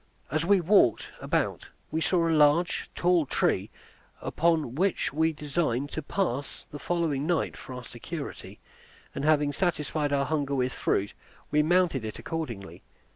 [0.31, 3.69] As we walked about we saw a large, tall tree,
[4.19, 8.59] upon which we designed to pass the following night for our security;
[9.13, 11.13] and having satisfied our hunger with fruit,
[11.51, 12.81] we mounted it accordingly.